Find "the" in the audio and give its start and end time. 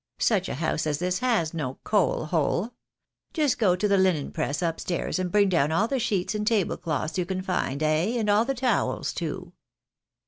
3.87-3.99, 5.87-5.99, 8.43-8.55